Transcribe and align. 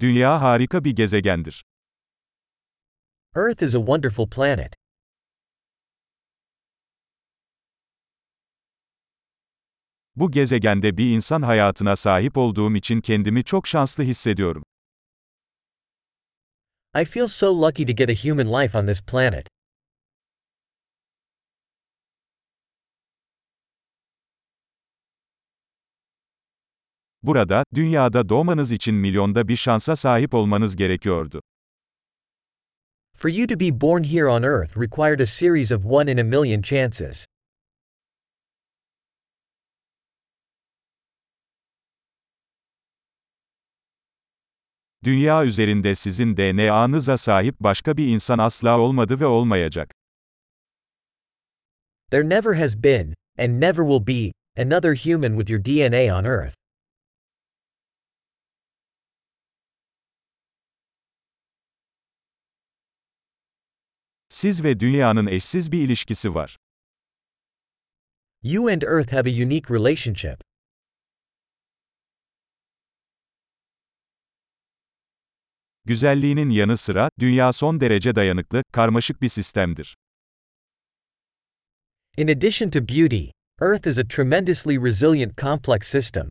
Dünya 0.00 0.40
harika 0.40 0.84
bir 0.84 0.96
gezegendir. 0.96 1.64
Earth 3.36 3.62
is 3.62 3.74
a 3.74 3.78
wonderful 3.78 4.30
planet. 4.30 4.74
Bu 10.16 10.30
gezegende 10.30 10.96
bir 10.96 11.14
insan 11.14 11.42
hayatına 11.42 11.96
sahip 11.96 12.36
olduğum 12.36 12.76
için 12.76 13.00
kendimi 13.00 13.44
çok 13.44 13.66
şanslı 13.66 14.04
hissediyorum. 14.04 14.62
I 17.02 17.04
feel 17.04 17.28
so 17.28 17.62
lucky 17.62 17.86
to 17.86 17.92
get 17.92 18.10
a 18.10 18.28
human 18.28 18.62
life 18.62 18.78
on 18.78 18.86
this 18.86 19.02
planet. 19.02 19.48
Burada, 27.26 27.64
dünyada 27.74 28.28
doğmanız 28.28 28.72
için 28.72 28.94
milyonda 28.94 29.48
bir 29.48 29.56
şansa 29.56 29.96
sahip 29.96 30.34
olmanız 30.34 30.76
gerekiyordu. 30.76 31.40
For 33.16 33.28
you 33.28 33.46
to 33.46 33.60
be 33.60 33.80
born 33.80 34.04
here 34.04 34.26
on 34.26 34.42
Earth 34.42 34.76
required 34.76 35.20
a 35.20 35.26
series 35.26 35.72
of 35.72 35.86
one 35.86 36.12
in 36.12 36.18
a 36.18 36.24
million 36.24 36.62
chances. 36.62 37.26
Dünya 45.04 45.44
üzerinde 45.44 45.94
sizin 45.94 46.36
DNA'nıza 46.36 47.16
sahip 47.16 47.60
başka 47.60 47.96
bir 47.96 48.08
insan 48.08 48.38
asla 48.38 48.78
olmadı 48.78 49.20
ve 49.20 49.26
olmayacak. 49.26 49.94
There 52.10 52.28
never 52.28 52.54
has 52.54 52.82
been, 52.82 53.14
and 53.38 53.60
never 53.60 53.84
will 53.88 54.06
be, 54.06 54.32
another 54.56 54.94
human 54.94 55.38
with 55.38 55.50
your 55.50 55.64
DNA 55.64 56.18
on 56.18 56.24
Earth. 56.24 56.65
Siz 64.36 64.64
ve 64.64 64.80
dünyanın 64.80 65.26
eşsiz 65.26 65.72
bir 65.72 65.78
ilişkisi 65.78 66.34
var. 66.34 66.56
You 68.42 68.68
and 68.68 68.82
Earth 68.82 69.12
have 69.12 69.30
a 69.30 69.32
unique 69.32 69.76
relationship. 69.76 70.40
Güzelliğinin 75.84 76.50
yanı 76.50 76.76
sıra, 76.76 77.08
dünya 77.18 77.52
son 77.52 77.80
derece 77.80 78.14
dayanıklı, 78.14 78.62
karmaşık 78.72 79.22
bir 79.22 79.28
sistemdir. 79.28 79.96
In 82.16 82.28
addition 82.28 82.70
to 82.70 82.80
beauty, 82.80 83.24
Earth 83.60 83.86
is 83.86 83.98
a 83.98 84.08
tremendously 84.08 84.84
resilient 84.84 85.38
complex 85.38 85.88
system. 85.88 86.28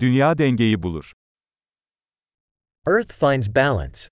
Dünya 0.00 0.38
dengeyi 0.38 0.82
bulur. 0.82 1.12
Earth 2.86 3.12
finds 3.12 3.48
balance. 3.54 4.08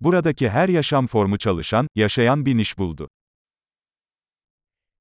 Buradaki 0.00 0.48
her 0.48 0.68
yaşam 0.68 1.06
formu 1.06 1.38
çalışan, 1.38 1.88
yaşayan 1.94 2.46
bir 2.46 2.56
niş 2.56 2.78
buldu. 2.78 3.08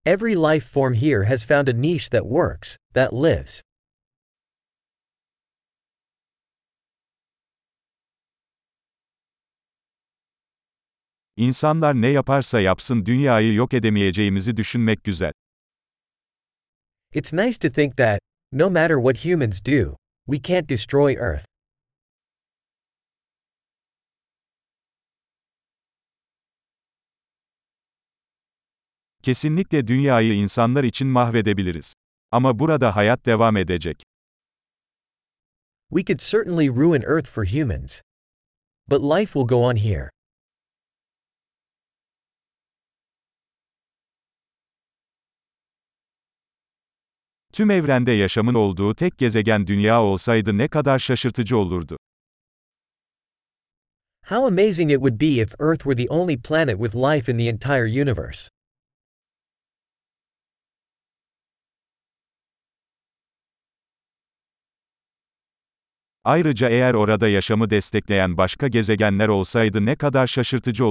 Every 0.06 0.36
life 0.36 0.66
form 0.68 0.94
here 0.94 1.26
has 1.26 1.46
found 1.46 1.68
a 1.68 1.74
niche 1.74 2.10
that 2.10 2.24
works, 2.24 2.78
that 2.94 3.14
lives. 3.14 3.62
İnsanlar 11.38 11.94
ne 12.02 12.08
yaparsa 12.08 12.60
yapsın 12.60 13.06
dünyayı 13.06 13.54
yok 13.54 13.74
edemeyeceğimizi 13.74 14.58
düşünmek 14.58 15.04
güzel. 15.04 15.34
It's 17.12 17.34
nice 17.34 17.58
to 17.60 17.70
think 17.72 17.96
that, 17.96 18.20
no 18.52 18.70
matter 18.70 19.00
what 19.00 19.18
humans 19.26 19.62
do, 19.62 19.96
we 20.28 20.38
can't 20.38 20.68
destroy 20.68 21.16
Earth. 21.16 21.46
Kesinlikle 29.24 29.88
dünyayı 29.88 30.34
insanlar 30.34 30.84
için 30.84 31.08
mahvedebiliriz. 31.08 31.94
Ama 32.32 32.60
burada 32.60 32.96
hayat 32.96 33.26
devam 33.26 33.58
edecek. 33.58 34.04
We 35.90 36.04
could 36.04 36.20
certainly 36.20 36.70
ruin 36.70 37.02
Earth 37.02 37.28
for 37.28 37.46
humans. 37.46 38.02
But 38.88 39.02
life 39.02 39.34
will 39.34 39.48
go 39.48 39.64
on 39.64 39.76
here. 39.76 40.10
Tüm 47.60 47.72
evrende 47.72 48.12
yaşamın 48.12 48.54
olduğu 48.54 48.96
tek 48.96 49.18
gezegen 49.18 49.68
dünya 49.68 50.04
olsaydı 50.04 50.58
ne 50.58 50.68
kadar 50.68 51.00
şaşırtıcı 51.00 51.58
olurdu. 51.58 51.98
How 54.26 54.46
amazing 54.46 54.92
it 54.92 54.98
would 54.98 55.22
be 55.22 55.26
if 55.26 55.62
Earth 55.62 55.84
were 55.84 55.96
the 55.96 56.10
only 56.10 56.42
planet 56.42 56.78
with 56.78 56.96
life 56.96 57.32
in 57.32 57.38
the 57.38 57.44
entire 57.44 58.02
universe. 58.02 58.50
Ayrıca 66.24 66.70
eğer 66.70 66.94
orada 66.94 67.28
yaşamı 67.28 67.70
destekleyen 67.70 68.38
başka 68.38 68.68
gezegenler 68.68 69.28
olsaydı 69.28 69.86
ne 69.86 69.96
kadar 69.96 70.28
şaşırtıcı 70.28 70.86
olurdu. 70.86 70.88